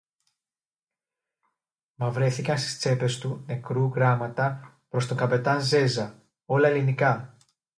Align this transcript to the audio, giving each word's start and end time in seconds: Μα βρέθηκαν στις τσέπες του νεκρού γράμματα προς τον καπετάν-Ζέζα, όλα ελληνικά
Μα 1.95 2.09
βρέθηκαν 2.09 2.57
στις 2.57 2.77
τσέπες 2.77 3.17
του 3.17 3.43
νεκρού 3.47 3.85
γράμματα 3.93 4.77
προς 4.89 5.07
τον 5.07 5.17
καπετάν-Ζέζα, 5.17 6.23
όλα 6.45 6.67
ελληνικά 6.67 7.37